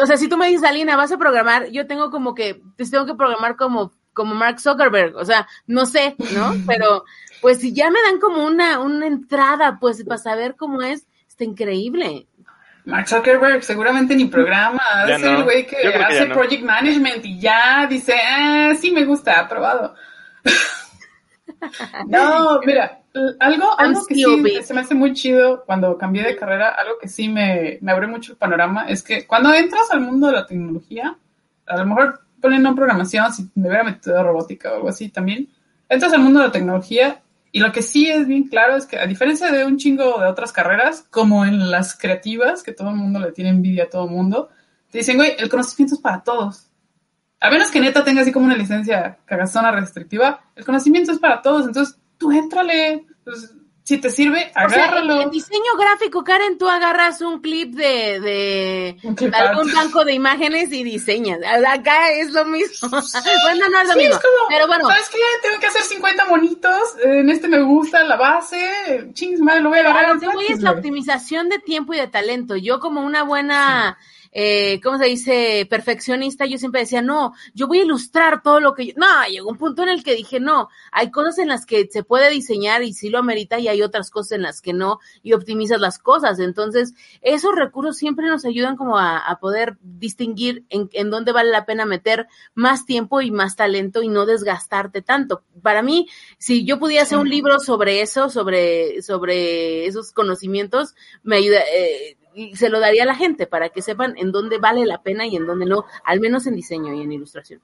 [0.00, 2.90] o sea, si tú me dices, Alina, vas a programar, yo tengo como que, pues
[2.90, 6.54] tengo que programar como, como Mark Zuckerberg, o sea, no sé, ¿no?
[6.66, 7.04] Pero,
[7.40, 11.44] pues si ya me dan como una, una entrada, pues, para saber cómo es, está
[11.44, 12.26] increíble.
[12.84, 14.80] Mark Zuckerberg seguramente ni programa.
[15.08, 16.34] Es el güey que hace no.
[16.34, 19.94] project management y ya dice, ah, sí me gusta, aprobado.
[22.06, 22.99] no, mira,
[23.38, 24.24] algo, algo que sí
[24.62, 28.06] se me hace muy chido cuando cambié de carrera, algo que sí me, me abre
[28.06, 31.16] mucho el panorama, es que cuando entras al mundo de la tecnología,
[31.66, 35.08] a lo mejor ponen no programación, si me hubiera metido a robótica o algo así
[35.08, 35.48] también,
[35.88, 37.20] entras al mundo de la tecnología
[37.52, 40.28] y lo que sí es bien claro es que a diferencia de un chingo de
[40.28, 44.04] otras carreras, como en las creativas, que todo el mundo le tiene envidia a todo
[44.04, 44.50] el mundo,
[44.90, 46.68] te dicen, güey, el conocimiento es para todos.
[47.40, 51.42] A menos que neta tenga así como una licencia cagazona restrictiva, el conocimiento es para
[51.42, 53.06] todos, entonces tú éntrale.
[53.24, 55.20] Pues, si te sirve, O sea, en, agárralo.
[55.22, 60.84] en diseño gráfico, Karen, tú agarras un clip de, de algún banco de imágenes y
[60.84, 61.40] diseñas.
[61.66, 62.88] Acá es lo mismo.
[63.42, 64.14] bueno, no es lo Sí, mismo.
[64.14, 65.18] es como, Pero bueno, ¿sabes qué?
[65.42, 69.78] Tengo que hacer 50 monitos, en este me gusta la base, chingos madre, lo voy
[69.78, 70.14] a agarrar.
[70.14, 72.54] lo que voy es la optimización de tiempo y de talento.
[72.54, 73.98] Yo como una buena,
[74.32, 75.66] eh, ¿cómo se dice?
[75.68, 78.94] Perfeccionista, yo siempre decía, no, yo voy a ilustrar todo lo que yo...
[78.96, 82.04] No, llegó un punto en el que dije, no, hay cosas en las que se
[82.04, 85.32] puede diseñar y sí lo amerita y hay otras cosas en las que no y
[85.32, 86.38] optimizas las cosas.
[86.38, 91.50] Entonces, esos recursos siempre nos ayudan como a, a poder distinguir en, en dónde vale
[91.50, 95.42] la pena meter más tiempo y más talento y no desgastarte tanto.
[95.62, 101.36] Para mí, si yo pudiera hacer un libro sobre eso, sobre, sobre esos conocimientos, me
[101.36, 104.86] ayuda, eh, y se lo daría a la gente para que sepan en dónde vale
[104.86, 107.60] la pena y en dónde no, al menos en diseño y en ilustración.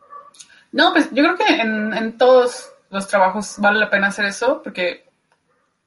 [0.73, 4.63] No, pues yo creo que en, en todos los trabajos vale la pena hacer eso,
[4.63, 5.07] porque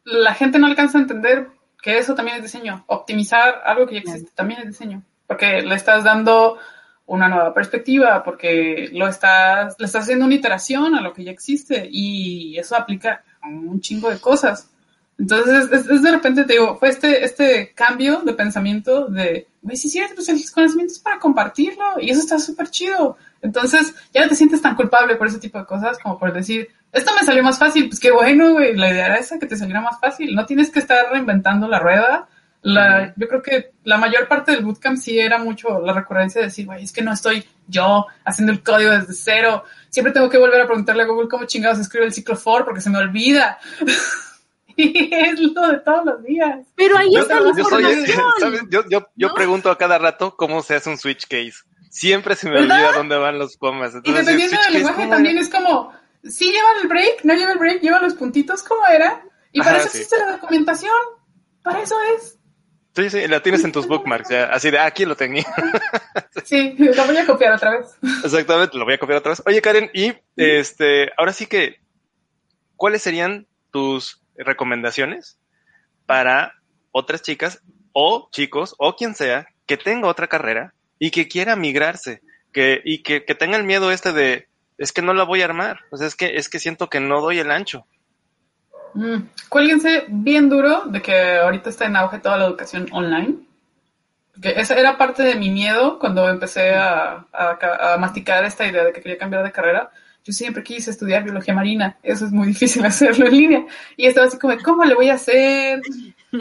[0.03, 1.49] la gente no alcanza a entender
[1.81, 2.83] que eso también es diseño.
[2.87, 6.57] Optimizar algo que ya existe también es diseño, porque le estás dando
[7.05, 11.31] una nueva perspectiva, porque lo estás, le estás haciendo una iteración a lo que ya
[11.31, 14.69] existe y eso aplica a un chingo de cosas.
[15.19, 19.75] Entonces, es, es de repente, te digo, fue este, este cambio de pensamiento de, güey,
[19.75, 23.17] sí es cierto, pues el conocimiento es para compartirlo y eso está súper chido.
[23.41, 26.69] Entonces, ya no te sientes tan culpable por ese tipo de cosas como por decir,
[26.93, 29.57] esto me salió más fácil, pues qué bueno, güey, la idea era esa, que te
[29.57, 30.33] saliera más fácil.
[30.33, 32.27] No tienes que estar reinventando la rueda.
[32.61, 36.47] La, Yo creo que la mayor parte del bootcamp sí era mucho la recurrencia de
[36.47, 39.65] decir, güey, es que no estoy yo haciendo el código desde cero.
[39.89, 42.81] Siempre tengo que volver a preguntarle a Google cómo chingados escribe el ciclo for porque
[42.81, 43.59] se me olvida.
[44.79, 46.65] y es lo de todos los días.
[46.75, 48.23] Pero ahí Yo, está la yo soy, información.
[48.39, 48.61] ¿sabes?
[48.69, 49.33] Yo, yo, yo ¿no?
[49.33, 51.55] pregunto a cada rato cómo se hace un switch case.
[51.89, 52.77] Siempre se me ¿Verdad?
[52.77, 53.93] olvida dónde van los comas.
[54.03, 55.45] Y dependiendo del lenguaje ¿cómo también era?
[55.45, 59.23] es como, sí lleva el break, no lleva el break, lleva los puntitos, ¿cómo era?
[59.51, 59.97] Y para Ajá, eso sí.
[59.97, 60.93] existe la documentación.
[61.63, 62.37] Para eso es.
[62.95, 64.29] Sí, sí, la tienes en tus bookmarks.
[64.29, 65.45] Ya, así de, ah, aquí lo tenía.
[66.45, 67.97] Sí, lo voy a copiar otra vez.
[68.23, 69.43] Exactamente, lo voy a copiar otra vez.
[69.45, 71.81] Oye, Karen, y este, ahora sí que,
[72.75, 75.39] ¿cuáles serían tus recomendaciones
[76.05, 76.55] para
[76.91, 77.61] otras chicas
[77.93, 82.21] o chicos o quien sea que tenga otra carrera y que quiera migrarse,
[82.51, 84.47] que, y que, que tenga el miedo este de,
[84.77, 87.21] es que no la voy a armar, pues es que, es que siento que no
[87.21, 87.85] doy el ancho.
[88.93, 89.17] Mm.
[90.07, 93.35] Bien duro de que ahorita está en auge toda la educación online.
[94.41, 98.93] Que esa era parte de mi miedo cuando empecé a, a, masticar esta idea de
[98.93, 99.91] que quería cambiar de carrera.
[100.23, 101.97] Yo siempre quise estudiar biología marina.
[102.03, 103.65] Eso es muy difícil hacerlo en línea.
[103.97, 105.81] Y estaba así como, ¿cómo le voy a hacer?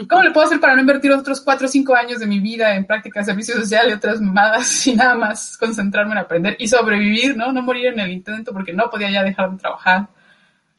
[0.07, 2.75] ¿Cómo le puedo hacer para no invertir otros cuatro o cinco años de mi vida
[2.75, 6.67] en práctica de servicio social y otras mamadas y nada más concentrarme en aprender y
[6.67, 7.51] sobrevivir, ¿no?
[7.51, 10.07] No morir en el intento porque no podía ya dejar de trabajar.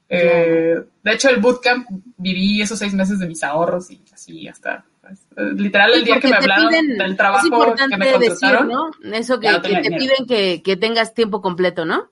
[0.09, 4.85] Eh, de hecho, el bootcamp viví esos seis meses de mis ahorros y así hasta
[5.01, 8.21] pues, literal el día que me hablaron del trabajo que me contrataron.
[8.21, 8.91] Decir, ¿no?
[9.17, 12.11] Eso que, que te piden que, que, tengas tiempo completo, ¿no?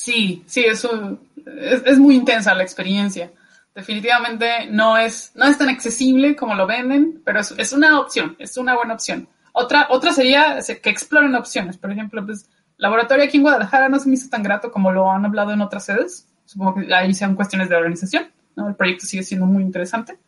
[0.00, 3.32] Sí, sí, eso es, es muy intensa la experiencia
[3.78, 8.34] definitivamente no es, no es tan accesible como lo venden, pero es, es, una opción,
[8.40, 9.28] es una buena opción.
[9.52, 11.76] Otra, otra sería que exploren opciones.
[11.76, 15.08] Por ejemplo, pues, laboratorio aquí en Guadalajara no se me hizo tan grato como lo
[15.10, 16.26] han hablado en otras sedes.
[16.44, 18.26] Supongo que ahí sean cuestiones de organización.
[18.56, 18.68] ¿no?
[18.68, 20.18] El proyecto sigue siendo muy interesante.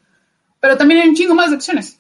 [0.60, 1.99] Pero también hay un chingo más de opciones.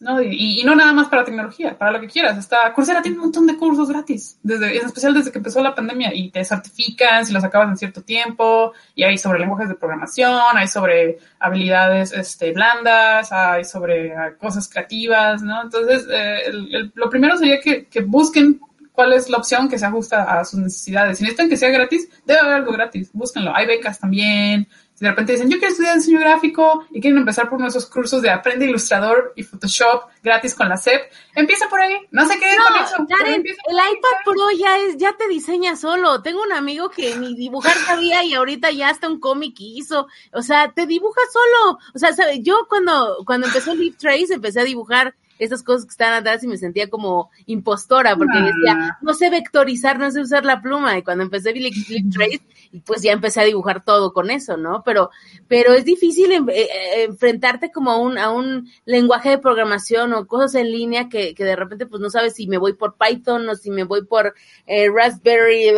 [0.00, 0.20] ¿No?
[0.22, 2.38] Y, y, no nada más para tecnología, para lo que quieras.
[2.38, 5.74] Está, Coursera tiene un montón de cursos gratis, desde, en especial desde que empezó la
[5.74, 9.74] pandemia, y te certifican si los acabas en cierto tiempo, y hay sobre lenguajes de
[9.74, 15.62] programación, hay sobre habilidades este, blandas, hay sobre uh, cosas creativas, ¿no?
[15.62, 18.58] Entonces, eh, el, lo primero sería que, que busquen
[18.92, 21.18] cuál es la opción que se ajusta a sus necesidades.
[21.18, 23.54] Si necesitan que sea gratis, debe haber algo gratis, búsquenlo.
[23.54, 24.68] Hay becas también,
[25.00, 28.28] de repente dicen, yo quiero estudiar diseño gráfico y quieren empezar por nuestros cursos de
[28.28, 31.96] Aprende Ilustrador y Photoshop gratis con la SEP, empieza por ahí.
[32.10, 33.18] No sé qué no, con eso.
[33.18, 36.20] Karen, el iPad Pro ya es, ya te diseña solo.
[36.20, 40.06] Tengo un amigo que ni dibujar sabía y ahorita ya hasta un cómic hizo.
[40.34, 41.78] O sea, te dibuja solo.
[41.94, 46.14] O sea, yo cuando, cuando empezó Leaf Trace empecé a dibujar esas cosas que estaban
[46.14, 48.44] atrás y me sentía como impostora porque ah.
[48.44, 50.98] decía, no sé vectorizar, no sé usar la pluma.
[50.98, 51.74] Y cuando empecé Flip
[52.12, 52.42] Trace,
[52.84, 54.82] pues ya empecé a dibujar todo con eso, ¿no?
[54.84, 55.10] Pero,
[55.48, 56.68] pero es difícil en, eh,
[57.04, 61.44] enfrentarte como a un, a un lenguaje de programación o cosas en línea que, que
[61.44, 64.34] de repente pues no sabes si me voy por Python o si me voy por
[64.66, 65.70] eh, Raspberry.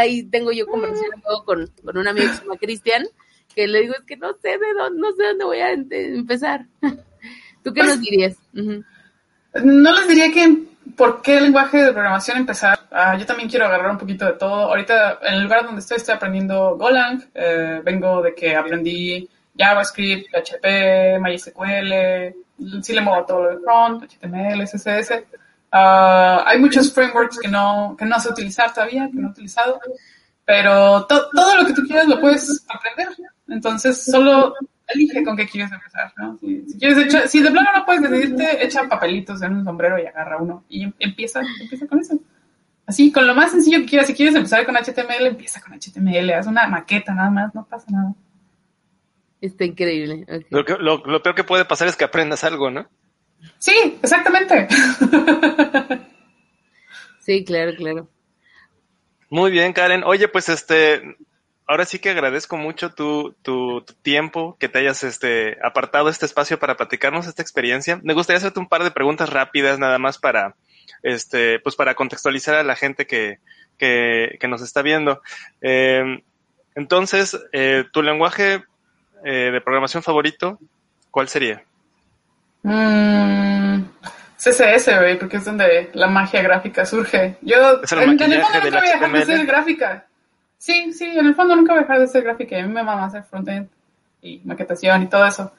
[0.00, 1.10] Ahí tengo yo conversación
[1.46, 3.06] con, con un amigo que se llama Cristian
[3.56, 6.66] que le digo es que no sé de dónde, no sé dónde voy a empezar.
[7.66, 8.36] ¿Tú qué pues, nos dirías?
[8.52, 12.78] No les diría que por qué lenguaje de programación empezar.
[12.92, 14.66] Uh, yo también quiero agarrar un poquito de todo.
[14.66, 17.24] Ahorita, en el lugar donde estoy, estoy aprendiendo Golang.
[17.34, 22.82] Eh, vengo de que aprendí JavaScript, PHP, MySQL.
[22.84, 25.10] Sí le muevo todo lo de front, HTML, CSS.
[25.72, 29.80] Uh, hay muchos frameworks que no, que no sé utilizar todavía, que no he utilizado.
[30.44, 33.08] Pero to todo lo que tú quieras lo puedes aprender.
[33.48, 34.54] Entonces, solo
[34.88, 36.38] elige con qué quieres empezar, ¿no?
[36.38, 39.98] Si, si quieres echar, si de plano no puedes decidirte, echa papelitos en un sombrero
[39.98, 42.18] y agarra uno y em, empieza, empieza con eso.
[42.86, 44.06] Así, con lo más sencillo que quieras.
[44.06, 47.86] Si quieres empezar con HTML, empieza con HTML, haz una maqueta nada más, no pasa
[47.90, 48.14] nada.
[49.40, 50.22] Está increíble.
[50.22, 50.46] Okay.
[50.50, 52.88] Lo, que, lo, lo peor que puede pasar es que aprendas algo, ¿no?
[53.58, 54.68] Sí, exactamente.
[57.20, 58.08] sí, claro, claro.
[59.28, 60.04] Muy bien, Karen.
[60.04, 61.16] Oye, pues este,
[61.66, 66.26] ahora sí que agradezco mucho tu, tu, tu, tiempo, que te hayas este, apartado este
[66.26, 68.00] espacio para platicarnos esta experiencia.
[68.02, 70.54] Me gustaría hacerte un par de preguntas rápidas nada más para,
[71.02, 73.38] este, pues para contextualizar a la gente que,
[73.78, 75.22] que, que nos está viendo.
[75.60, 76.22] Eh,
[76.74, 78.64] entonces, eh, tu lenguaje
[79.24, 80.58] eh, de programación favorito,
[81.10, 81.62] ¿cuál sería?
[82.62, 83.82] Mm,
[84.36, 87.36] CSS, güey, porque es donde la magia gráfica surge.
[87.40, 90.06] Yo, es el en, en el nunca de gráfica.
[90.58, 92.58] Sí, sí, en el fondo nunca voy a dejar de ser gráfica.
[92.58, 93.68] A mí me mama hacer frontend
[94.22, 95.52] y maquetación y todo eso.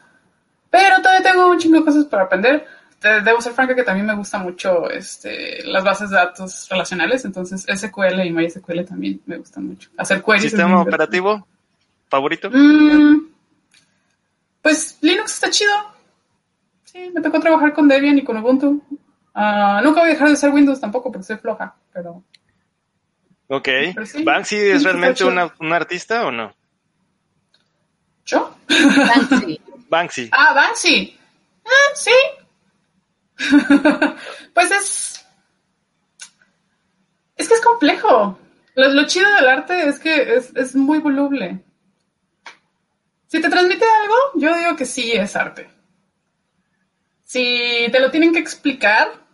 [0.70, 2.66] Pero todavía tengo un chingo de cosas para aprender.
[3.02, 7.24] Debo ser franca que también me gusta mucho este, las bases de datos relacionales.
[7.26, 9.90] Entonces, SQL y MySQL también me gustan mucho.
[9.98, 10.44] Hacer queries.
[10.44, 11.48] ¿Sistema operativo
[12.10, 12.50] favorito?
[12.52, 13.28] Mm,
[14.62, 15.72] pues Linux está chido.
[16.86, 18.82] Sí, me tocó trabajar con Debian y con Ubuntu.
[19.36, 22.24] Uh, nunca voy a dejar de ser Windows tampoco porque soy floja, pero
[23.48, 23.70] Ok.
[24.06, 26.54] Sí, ¿Banksy es realmente una, un artista o no?
[28.26, 28.56] ¿Yo?
[28.68, 29.62] Banksy.
[29.90, 30.30] Banksy.
[30.34, 31.18] Ah, Banksy.
[31.66, 32.12] Ah, sí.
[34.54, 35.26] pues es.
[37.38, 38.38] Es que es complejo.
[38.76, 41.64] Lo, lo, chido del arte es que es, es muy voluble.
[43.28, 45.70] Si te transmite algo, yo digo que sí es arte.
[47.24, 49.27] Si te lo tienen que explicar,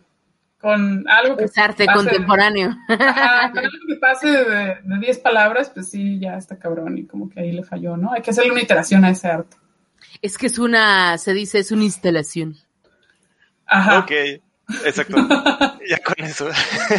[0.64, 2.74] con algo que es arte pase, contemporáneo.
[2.88, 7.30] Ajá, con algo que pase de 10 palabras, pues sí, ya está cabrón y como
[7.30, 8.14] que ahí le falló, ¿no?
[8.14, 9.58] Hay que hacerle una iteración a ese arte.
[10.22, 12.56] Es que es una, se dice, es una instalación.
[13.66, 14.00] Ajá.
[14.00, 14.12] Ok,
[14.86, 15.18] exacto.
[15.90, 16.48] ya con eso.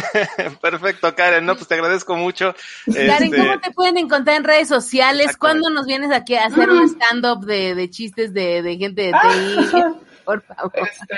[0.61, 2.53] Perfecto, Karen, no, pues te agradezco mucho.
[2.85, 3.35] Karen, este...
[3.35, 5.37] ¿cómo te pueden encontrar en redes sociales?
[5.37, 9.11] ¿Cuándo nos vienes aquí a hacer un stand-up de, de, chistes de, de gente de
[9.11, 10.04] TI?
[10.25, 10.71] Por favor.
[10.73, 11.15] Este,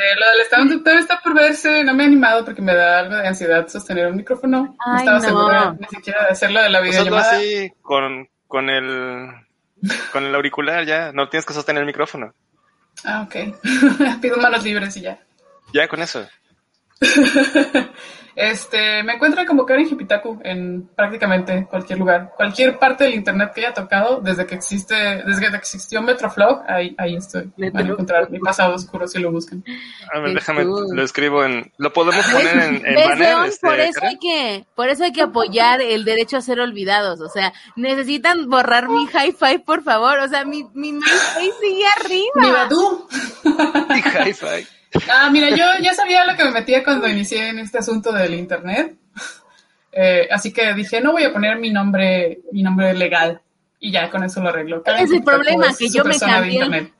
[0.59, 3.27] lo del todavía está por verse, no me he animado porque me da algo de
[3.27, 4.75] ansiedad sostener un micrófono.
[4.85, 5.23] no estaba no.
[5.23, 7.31] segura ni siquiera de hacerlo de la Pues videollamada.
[7.37, 9.29] así con, con el
[10.11, 12.33] con el auricular ya, no tienes que sostener el micrófono.
[13.05, 13.35] Ah, ok.
[14.21, 15.19] Pido manos libres y ya.
[15.73, 16.27] Ya con eso.
[18.39, 22.33] Este, me encuentro como Karen Hipitaku en prácticamente cualquier lugar.
[22.37, 24.93] Cualquier parte del internet que haya tocado, desde que existe,
[25.25, 27.49] desde que existió Metroflog, ahí, ahí estoy.
[27.57, 29.63] Van a Metro- encontrar mi pasado oscuro si lo buscan.
[30.13, 33.17] A ver, déjame, lo escribo en, lo podemos poner en, en ¿Ves, banner.
[33.17, 33.45] León?
[33.47, 34.09] este, por eso Karen?
[34.09, 37.19] hay que, por eso hay que apoyar el derecho a ser olvidados.
[37.21, 40.19] O sea, necesitan borrar mi hi-fi, por favor.
[40.19, 41.85] O sea, mi, mi MySpace sigue
[42.37, 42.65] ¡Mi arriba.
[42.65, 43.07] Badoo!
[43.95, 44.67] Y hi-fi.
[45.09, 48.33] Ah, mira, yo ya sabía lo que me metía cuando inicié en este asunto del
[48.33, 48.95] internet.
[49.99, 53.41] Eh, así que dije, no voy a poner mi nombre, mi nombre legal.
[53.79, 54.83] Y ya con eso lo arreglo.
[54.85, 56.93] Es el problema, es que yo me cambié.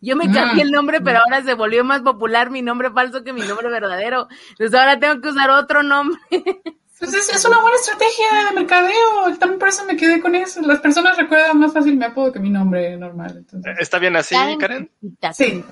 [0.00, 0.32] Yo me Mm.
[0.34, 3.68] cambié el nombre, pero ahora se volvió más popular mi nombre falso que mi nombre
[3.70, 4.28] verdadero.
[4.50, 6.16] Entonces ahora tengo que usar otro nombre.
[6.96, 9.36] Pues es, es una buena estrategia de mercadeo.
[9.40, 10.62] También por eso me quedé con eso.
[10.62, 13.34] Las personas recuerdan más fácil mi apodo que mi nombre normal.
[13.38, 13.74] Entonces.
[13.80, 14.88] ¿Está bien así, Karen?
[15.32, 15.64] Sí.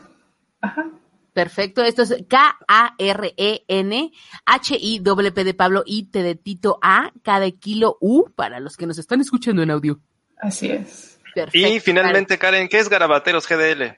[0.60, 0.84] Ajá.
[1.32, 4.12] Perfecto, esto es K-A-R-E-N,
[4.44, 9.22] H-I-P de Pablo, I-T de Tito A, de kilo U, para los que nos están
[9.22, 9.98] escuchando en audio.
[10.38, 11.18] Así es.
[11.34, 11.68] Perfecto.
[11.68, 13.96] Y finalmente, Karen, ¿qué es Garabateros GDL?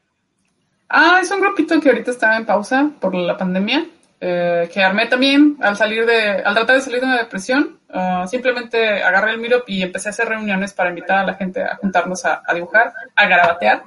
[0.88, 3.84] Ah, es un grupito que ahorita estaba en pausa por la pandemia,
[4.20, 7.80] eh, que armé también al salir de, al tratar de salir de una depresión.
[7.92, 11.62] ah, simplemente agarré el Meetup y empecé a hacer reuniones para invitar a la gente
[11.62, 13.82] a juntarnos a, a dibujar, a garabatear.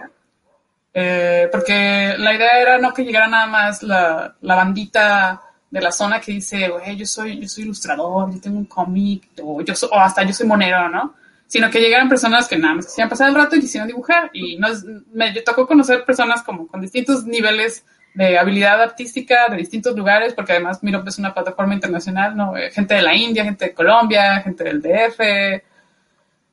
[1.00, 5.92] Eh, porque la idea era no que llegara nada más la, la bandita de la
[5.92, 9.76] zona que dice, güey, yo soy, yo soy ilustrador, yo tengo un cómic, o, yo
[9.92, 11.14] o hasta yo soy monero, ¿no?
[11.46, 14.32] Sino que llegaran personas que nada más quisieran pasar el rato y quisieran dibujar.
[14.34, 14.84] Y nos,
[15.14, 20.54] me tocó conocer personas como con distintos niveles de habilidad artística de distintos lugares, porque
[20.54, 22.58] además Meetup es una plataforma internacional, ¿no?
[22.58, 25.20] Eh, Gente de la India, gente de Colombia, gente del DF,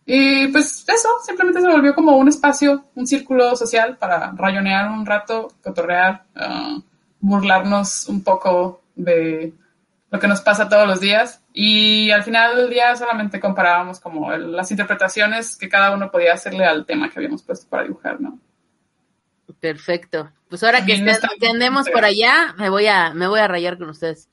[0.07, 5.07] y pues eso, simplemente se volvió como un espacio, un círculo social para rayonear un
[5.07, 6.79] rato, cotorrear, ah,
[7.21, 9.53] burlarnos un poco de
[10.11, 11.41] lo que nos pasa todos los días.
[11.53, 16.35] Y al final del día solamente comparábamos como el- las interpretaciones que cada uno podía
[16.35, 18.39] hacerle al tema que habíamos puesto para dibujar, ¿no?
[19.61, 20.31] Perfecto.
[20.49, 23.41] Pues ahora que, También esté- está- que andemos por allá, me voy a, me voy
[23.41, 24.29] a rayar con ustedes.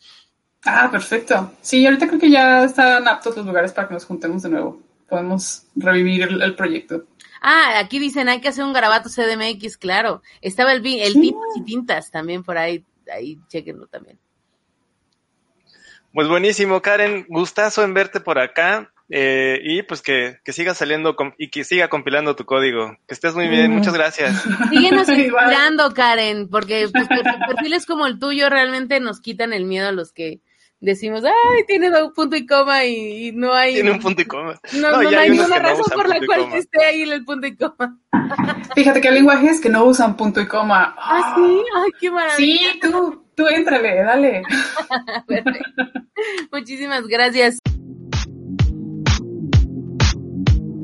[0.66, 1.52] Ah, perfecto.
[1.62, 4.80] Sí, ahorita creo que ya están aptos los lugares para que nos juntemos de nuevo.
[5.12, 7.06] Podemos revivir el, el proyecto.
[7.42, 10.22] Ah, aquí dicen, hay que hacer un garabato CDMX, claro.
[10.42, 11.22] Estaba el, el Sí.
[11.22, 14.18] tintas y tintas también por ahí, ahí chequenlo también.
[16.14, 18.92] Pues buenísimo, Karen, gustazo en verte por acá.
[19.14, 22.96] eh, y pues que, que siga saliendo y que siga compilando tu código.
[23.10, 23.76] Que estés muy bien, Mm.
[23.76, 24.42] muchas gracias.
[24.70, 29.90] Síguenos inspirando, Karen, porque pues, per- perfiles como el tuyo realmente nos quitan el miedo
[29.90, 30.40] a los que
[30.82, 34.26] decimos, ay, tiene un punto y coma y, y no hay, Tiene un punto y
[34.26, 34.60] coma.
[34.74, 38.00] no, No, hay ninguna razón por la cual esté ahí el punto y coma.
[38.76, 40.96] Fíjate que hay lenguajes que no usan punto y coma.
[40.98, 42.72] Ah, sí, ay, qué maravilla.
[42.74, 44.44] Sí, tú, tú éntrale, dale.
[45.28, 45.84] Perfecto.
[46.52, 47.60] Muchísimas gracias.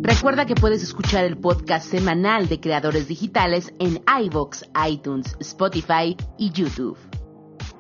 [0.02, 6.52] Recuerda que puedes escuchar el podcast semanal de creadores digitales en iVoox, iTunes, Spotify y
[6.52, 6.98] YouTube.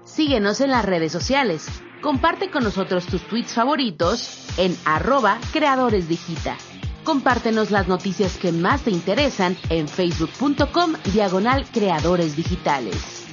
[0.03, 1.67] Síguenos en las redes sociales.
[2.07, 6.55] Comparte con nosotros tus tweets favoritos en arroba creadoresdigita.
[7.03, 13.25] Compártenos las noticias que más te interesan en facebook.com diagonal creadores digitales.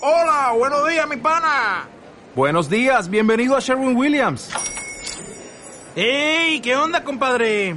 [0.00, 1.86] Hola, buenos días, mi pana.
[2.34, 4.48] Buenos días, bienvenido a Sherwin Williams.
[5.94, 6.60] ¡Ey!
[6.62, 7.76] ¿Qué onda, compadre?